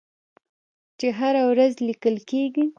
چې 0.99 1.07
هره 1.19 1.41
ورځ 1.51 1.73
لیکل 1.87 2.15
کیږي. 2.29 2.65